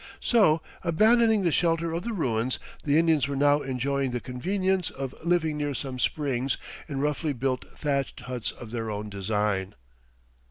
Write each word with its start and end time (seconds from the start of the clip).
So, 0.19 0.63
abandoning 0.83 1.43
the 1.43 1.51
shelter 1.51 1.93
of 1.93 2.01
the 2.01 2.11
ruins, 2.11 2.57
the 2.83 2.97
Indians 2.97 3.27
were 3.27 3.35
now 3.35 3.61
enjoying 3.61 4.09
the 4.09 4.19
convenience 4.19 4.89
of 4.89 5.13
living 5.23 5.57
near 5.57 5.75
some 5.75 5.99
springs 5.99 6.57
in 6.87 6.99
roughly 6.99 7.33
built 7.33 7.65
thatched 7.77 8.21
huts 8.21 8.49
of 8.51 8.71
their 8.71 8.89
own 8.89 9.11
design. 9.11 9.75